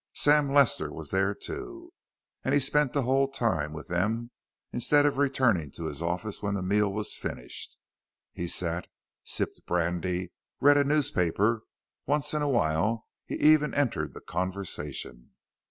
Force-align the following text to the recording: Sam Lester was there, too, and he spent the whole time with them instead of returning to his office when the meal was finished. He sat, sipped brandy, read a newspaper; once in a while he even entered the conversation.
Sam 0.15 0.51
Lester 0.51 0.91
was 0.91 1.11
there, 1.11 1.35
too, 1.35 1.93
and 2.43 2.55
he 2.55 2.59
spent 2.59 2.91
the 2.93 3.03
whole 3.03 3.27
time 3.27 3.71
with 3.71 3.87
them 3.87 4.31
instead 4.73 5.05
of 5.05 5.19
returning 5.19 5.69
to 5.73 5.85
his 5.85 6.01
office 6.01 6.41
when 6.41 6.55
the 6.55 6.63
meal 6.63 6.91
was 6.91 7.13
finished. 7.15 7.77
He 8.33 8.47
sat, 8.47 8.87
sipped 9.23 9.63
brandy, 9.67 10.31
read 10.59 10.77
a 10.77 10.83
newspaper; 10.83 11.61
once 12.07 12.33
in 12.33 12.41
a 12.41 12.49
while 12.49 13.05
he 13.27 13.35
even 13.35 13.75
entered 13.75 14.13
the 14.15 14.21
conversation. 14.21 15.35